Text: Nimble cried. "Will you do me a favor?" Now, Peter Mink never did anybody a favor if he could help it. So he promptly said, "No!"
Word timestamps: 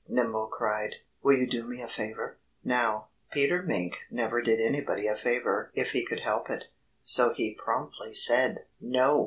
Nimble 0.07 0.47
cried. 0.47 0.95
"Will 1.21 1.37
you 1.37 1.45
do 1.47 1.63
me 1.63 1.79
a 1.79 1.87
favor?" 1.87 2.39
Now, 2.63 3.09
Peter 3.31 3.61
Mink 3.61 3.97
never 4.09 4.41
did 4.41 4.59
anybody 4.59 5.05
a 5.05 5.15
favor 5.15 5.69
if 5.75 5.91
he 5.91 6.03
could 6.03 6.21
help 6.21 6.49
it. 6.49 6.63
So 7.03 7.35
he 7.35 7.53
promptly 7.53 8.15
said, 8.15 8.65
"No!" 8.79 9.19